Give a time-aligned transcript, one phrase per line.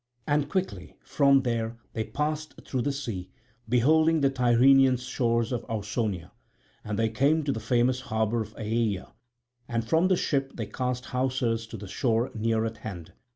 [0.25, 3.29] And quickly from there they passed through the sea,
[3.69, 6.31] beholding the Tyrrhenian shores of Ausonia;
[6.83, 9.11] and they came to the famous harbour of Aeaea,
[9.67, 13.13] and from the ship they cast hawsers to the shore near at hand.